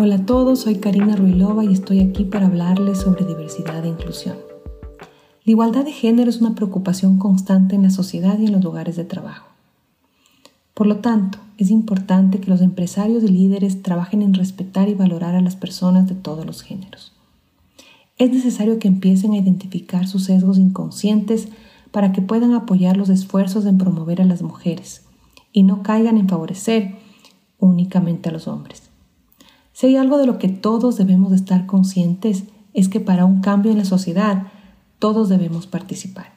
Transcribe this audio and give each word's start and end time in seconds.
Hola 0.00 0.14
a 0.14 0.26
todos, 0.26 0.60
soy 0.60 0.76
Karina 0.76 1.16
Ruilova 1.16 1.64
y 1.64 1.72
estoy 1.72 1.98
aquí 1.98 2.24
para 2.24 2.46
hablarles 2.46 2.98
sobre 2.98 3.24
diversidad 3.24 3.84
e 3.84 3.88
inclusión. 3.88 4.36
La 5.44 5.50
igualdad 5.50 5.84
de 5.84 5.90
género 5.90 6.30
es 6.30 6.40
una 6.40 6.54
preocupación 6.54 7.18
constante 7.18 7.74
en 7.74 7.82
la 7.82 7.90
sociedad 7.90 8.38
y 8.38 8.46
en 8.46 8.52
los 8.52 8.62
lugares 8.62 8.94
de 8.94 9.04
trabajo. 9.04 9.48
Por 10.72 10.86
lo 10.86 10.98
tanto, 10.98 11.38
es 11.56 11.72
importante 11.72 12.38
que 12.38 12.48
los 12.48 12.60
empresarios 12.60 13.24
y 13.24 13.28
líderes 13.28 13.82
trabajen 13.82 14.22
en 14.22 14.34
respetar 14.34 14.88
y 14.88 14.94
valorar 14.94 15.34
a 15.34 15.40
las 15.40 15.56
personas 15.56 16.06
de 16.06 16.14
todos 16.14 16.46
los 16.46 16.62
géneros. 16.62 17.12
Es 18.18 18.30
necesario 18.30 18.78
que 18.78 18.86
empiecen 18.86 19.32
a 19.32 19.38
identificar 19.38 20.06
sus 20.06 20.26
sesgos 20.26 20.58
inconscientes 20.58 21.48
para 21.90 22.12
que 22.12 22.22
puedan 22.22 22.54
apoyar 22.54 22.96
los 22.96 23.08
esfuerzos 23.08 23.66
en 23.66 23.78
promover 23.78 24.22
a 24.22 24.26
las 24.26 24.42
mujeres 24.42 25.02
y 25.50 25.64
no 25.64 25.82
caigan 25.82 26.18
en 26.18 26.28
favorecer 26.28 26.94
únicamente 27.58 28.28
a 28.28 28.32
los 28.32 28.46
hombres. 28.46 28.88
Si 29.78 29.86
hay 29.86 29.94
algo 29.94 30.18
de 30.18 30.26
lo 30.26 30.40
que 30.40 30.48
todos 30.48 30.96
debemos 30.96 31.32
estar 31.32 31.66
conscientes 31.66 32.42
es 32.74 32.88
que 32.88 32.98
para 32.98 33.24
un 33.24 33.40
cambio 33.40 33.70
en 33.70 33.78
la 33.78 33.84
sociedad 33.84 34.48
todos 34.98 35.28
debemos 35.28 35.68
participar. 35.68 36.32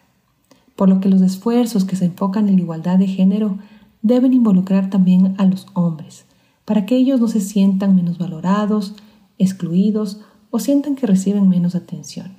Por 0.76 0.90
lo 0.90 1.00
que 1.00 1.10
los 1.10 1.24
esfuerzos 1.24 1.84
que 1.84 1.96
se 1.96 2.06
enfocan 2.06 2.48
en 2.48 2.58
la 2.58 2.62
igualdad 2.62 3.00
de 3.00 3.08
género 3.08 3.58
deben 4.04 4.34
involucrar 4.34 4.92
también 4.92 5.34
a 5.40 5.46
los 5.46 5.66
hombres, 5.74 6.26
para 6.66 6.86
que 6.86 6.96
ellos 6.96 7.20
no 7.20 7.28
se 7.28 7.42
sientan 7.42 7.96
menos 7.96 8.20
valorados, 8.20 8.94
excluidos 9.40 10.20
o 10.52 10.60
sientan 10.60 10.94
que 10.94 11.08
reciben 11.08 11.50
menos 11.50 11.74
atención. 11.74 12.38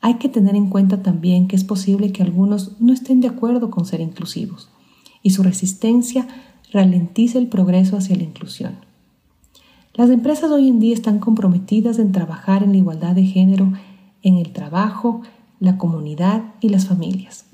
Hay 0.00 0.14
que 0.14 0.30
tener 0.30 0.56
en 0.56 0.70
cuenta 0.70 1.02
también 1.02 1.48
que 1.48 1.56
es 1.56 1.64
posible 1.64 2.12
que 2.12 2.22
algunos 2.22 2.80
no 2.80 2.94
estén 2.94 3.20
de 3.20 3.28
acuerdo 3.28 3.70
con 3.70 3.84
ser 3.84 4.00
inclusivos 4.00 4.70
y 5.22 5.32
su 5.32 5.42
resistencia 5.42 6.26
ralentice 6.72 7.36
el 7.36 7.48
progreso 7.48 7.98
hacia 7.98 8.16
la 8.16 8.22
inclusión. 8.22 8.93
Las 9.96 10.10
empresas 10.10 10.50
hoy 10.50 10.66
en 10.66 10.80
día 10.80 10.92
están 10.92 11.20
comprometidas 11.20 12.00
en 12.00 12.10
trabajar 12.10 12.64
en 12.64 12.72
la 12.72 12.78
igualdad 12.78 13.14
de 13.14 13.26
género 13.26 13.72
en 14.22 14.38
el 14.38 14.52
trabajo, 14.52 15.20
la 15.60 15.78
comunidad 15.78 16.42
y 16.60 16.70
las 16.70 16.86
familias. 16.86 17.46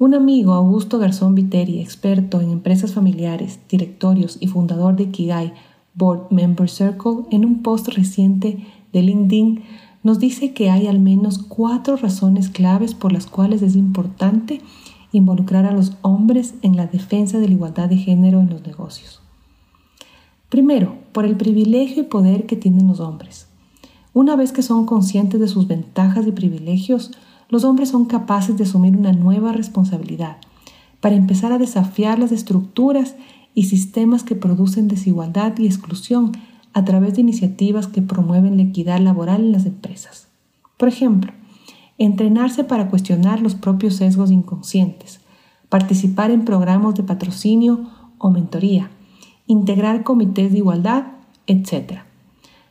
Un 0.00 0.14
amigo, 0.14 0.54
Augusto 0.54 0.98
Garzón 0.98 1.36
Viteri, 1.36 1.80
experto 1.80 2.40
en 2.40 2.50
empresas 2.50 2.92
familiares, 2.92 3.60
directorios 3.68 4.38
y 4.40 4.48
fundador 4.48 4.96
de 4.96 5.10
Kigai 5.10 5.52
Board 5.94 6.26
Member 6.32 6.68
Circle, 6.68 7.26
en 7.30 7.44
un 7.44 7.62
post 7.62 7.86
reciente 7.86 8.66
de 8.92 9.02
LinkedIn, 9.02 9.62
nos 10.02 10.18
dice 10.18 10.52
que 10.52 10.70
hay 10.70 10.88
al 10.88 10.98
menos 10.98 11.38
cuatro 11.38 11.94
razones 11.94 12.48
claves 12.48 12.94
por 12.94 13.12
las 13.12 13.26
cuales 13.28 13.62
es 13.62 13.76
importante 13.76 14.60
involucrar 15.12 15.66
a 15.66 15.72
los 15.72 15.92
hombres 16.02 16.54
en 16.62 16.76
la 16.76 16.88
defensa 16.88 17.38
de 17.38 17.46
la 17.46 17.54
igualdad 17.54 17.88
de 17.88 17.96
género 17.96 18.40
en 18.40 18.50
los 18.50 18.66
negocios. 18.66 19.22
Primero, 20.48 20.96
por 21.12 21.26
el 21.26 21.36
privilegio 21.36 22.02
y 22.02 22.06
poder 22.06 22.46
que 22.46 22.56
tienen 22.56 22.88
los 22.88 23.00
hombres. 23.00 23.48
Una 24.14 24.34
vez 24.34 24.52
que 24.52 24.62
son 24.62 24.86
conscientes 24.86 25.40
de 25.40 25.48
sus 25.48 25.68
ventajas 25.68 26.26
y 26.26 26.32
privilegios, 26.32 27.12
los 27.50 27.64
hombres 27.64 27.90
son 27.90 28.06
capaces 28.06 28.56
de 28.56 28.64
asumir 28.64 28.96
una 28.96 29.12
nueva 29.12 29.52
responsabilidad 29.52 30.38
para 31.00 31.16
empezar 31.16 31.52
a 31.52 31.58
desafiar 31.58 32.18
las 32.18 32.32
estructuras 32.32 33.14
y 33.54 33.64
sistemas 33.64 34.24
que 34.24 34.34
producen 34.34 34.88
desigualdad 34.88 35.56
y 35.58 35.66
exclusión 35.66 36.32
a 36.72 36.84
través 36.84 37.14
de 37.14 37.20
iniciativas 37.20 37.86
que 37.86 38.02
promueven 38.02 38.56
la 38.56 38.62
equidad 38.62 39.00
laboral 39.00 39.42
en 39.42 39.52
las 39.52 39.66
empresas. 39.66 40.28
Por 40.76 40.88
ejemplo, 40.88 41.32
entrenarse 41.98 42.64
para 42.64 42.88
cuestionar 42.88 43.40
los 43.40 43.54
propios 43.54 43.96
sesgos 43.96 44.30
inconscientes, 44.30 45.20
participar 45.68 46.30
en 46.30 46.44
programas 46.44 46.94
de 46.94 47.02
patrocinio 47.02 47.88
o 48.18 48.30
mentoría, 48.30 48.90
integrar 49.48 50.04
comités 50.04 50.52
de 50.52 50.58
igualdad, 50.58 51.06
etc. 51.48 52.02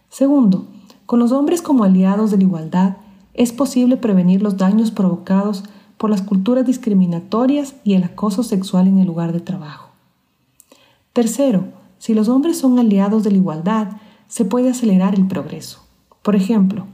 Segundo, 0.07 0.67
con 1.05 1.19
los 1.19 1.33
hombres 1.33 1.61
como 1.61 1.83
aliados 1.83 2.31
de 2.31 2.37
la 2.37 2.43
igualdad, 2.43 2.97
es 3.33 3.51
posible 3.51 3.97
prevenir 3.97 4.41
los 4.41 4.55
daños 4.57 4.91
provocados 4.91 5.65
por 5.97 6.09
las 6.09 6.21
culturas 6.21 6.65
discriminatorias 6.65 7.75
y 7.83 7.95
el 7.95 8.03
acoso 8.03 8.43
sexual 8.43 8.87
en 8.87 8.99
el 8.99 9.07
lugar 9.07 9.33
de 9.33 9.39
trabajo. 9.39 9.89
Tercero, 11.13 11.65
si 11.97 12.13
los 12.13 12.29
hombres 12.29 12.59
son 12.59 12.77
aliados 12.77 13.23
de 13.23 13.31
la 13.31 13.37
igualdad, 13.37 13.89
se 14.27 14.45
puede 14.45 14.69
acelerar 14.69 15.15
el 15.15 15.27
progreso. 15.27 15.81
Por 16.21 16.35
ejemplo, 16.35 16.85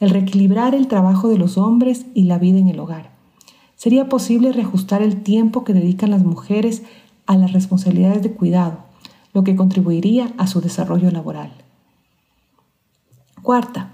el 0.00 0.10
reequilibrar 0.10 0.74
el 0.74 0.88
trabajo 0.88 1.28
de 1.28 1.38
los 1.38 1.58
hombres 1.58 2.06
y 2.14 2.24
la 2.24 2.38
vida 2.38 2.58
en 2.58 2.68
el 2.68 2.80
hogar. 2.80 3.10
Sería 3.74 4.08
posible 4.08 4.52
reajustar 4.52 5.02
el 5.02 5.22
tiempo 5.22 5.64
que 5.64 5.74
dedican 5.74 6.10
las 6.10 6.24
mujeres 6.24 6.82
a 7.26 7.36
las 7.36 7.52
responsabilidades 7.52 8.22
de 8.22 8.32
cuidado, 8.32 8.85
lo 9.36 9.44
que 9.44 9.54
contribuiría 9.54 10.32
a 10.38 10.46
su 10.46 10.62
desarrollo 10.62 11.10
laboral. 11.10 11.52
Cuarta, 13.42 13.92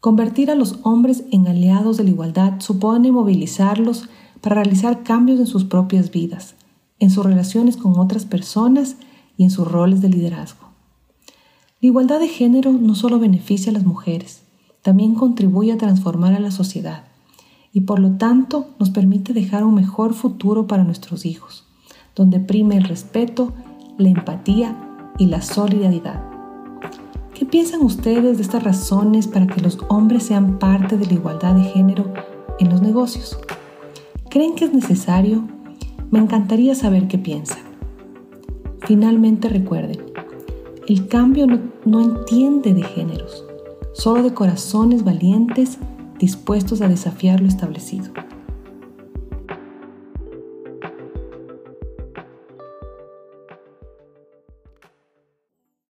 convertir 0.00 0.50
a 0.50 0.56
los 0.56 0.80
hombres 0.82 1.22
en 1.30 1.46
aliados 1.46 1.96
de 1.96 2.02
la 2.02 2.10
igualdad 2.10 2.54
supone 2.58 3.12
movilizarlos 3.12 4.08
para 4.40 4.56
realizar 4.56 5.04
cambios 5.04 5.38
en 5.38 5.46
sus 5.46 5.62
propias 5.62 6.10
vidas, 6.10 6.56
en 6.98 7.10
sus 7.10 7.24
relaciones 7.24 7.76
con 7.76 8.00
otras 8.00 8.24
personas 8.24 8.96
y 9.36 9.44
en 9.44 9.50
sus 9.52 9.64
roles 9.64 10.00
de 10.00 10.08
liderazgo. 10.08 10.66
La 11.80 11.86
igualdad 11.86 12.18
de 12.18 12.26
género 12.26 12.72
no 12.72 12.96
solo 12.96 13.20
beneficia 13.20 13.70
a 13.70 13.74
las 13.74 13.84
mujeres, 13.84 14.42
también 14.82 15.14
contribuye 15.14 15.70
a 15.70 15.78
transformar 15.78 16.34
a 16.34 16.40
la 16.40 16.50
sociedad 16.50 17.04
y 17.72 17.82
por 17.82 18.00
lo 18.00 18.16
tanto 18.16 18.70
nos 18.80 18.90
permite 18.90 19.32
dejar 19.32 19.62
un 19.62 19.76
mejor 19.76 20.14
futuro 20.14 20.66
para 20.66 20.82
nuestros 20.82 21.26
hijos, 21.26 21.62
donde 22.16 22.40
prime 22.40 22.76
el 22.76 22.82
respeto 22.82 23.52
la 23.98 24.08
empatía 24.08 24.76
y 25.18 25.26
la 25.26 25.42
solidaridad. 25.42 26.22
¿Qué 27.34 27.44
piensan 27.44 27.82
ustedes 27.82 28.36
de 28.36 28.42
estas 28.42 28.62
razones 28.62 29.26
para 29.26 29.46
que 29.46 29.60
los 29.60 29.78
hombres 29.88 30.24
sean 30.24 30.58
parte 30.58 30.96
de 30.96 31.06
la 31.06 31.14
igualdad 31.14 31.54
de 31.54 31.64
género 31.64 32.12
en 32.58 32.70
los 32.70 32.80
negocios? 32.80 33.38
¿Creen 34.30 34.54
que 34.54 34.64
es 34.64 34.72
necesario? 34.72 35.44
Me 36.10 36.18
encantaría 36.18 36.74
saber 36.74 37.08
qué 37.08 37.18
piensan. 37.18 37.58
Finalmente 38.86 39.48
recuerden, 39.48 39.98
el 40.86 41.08
cambio 41.08 41.46
no, 41.46 41.58
no 41.84 42.00
entiende 42.00 42.74
de 42.74 42.82
géneros, 42.82 43.44
solo 43.94 44.22
de 44.22 44.34
corazones 44.34 45.02
valientes 45.02 45.78
dispuestos 46.18 46.82
a 46.82 46.88
desafiar 46.88 47.40
lo 47.40 47.48
establecido. 47.48 48.12